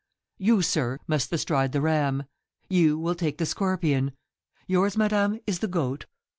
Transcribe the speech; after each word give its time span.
You, 0.39 0.63
sir, 0.63 0.97
must 1.05 1.29
bestride 1.29 1.73
the 1.73 1.79
Ram. 1.79 2.23
You 2.67 2.97
will 2.97 3.13
take 3.13 3.37
the 3.37 3.45
Scorpion. 3.45 4.13
Yours, 4.65 4.97
madame, 4.97 5.39
is 5.45 5.59
the 5.59 5.67
Goat. 5.67 6.07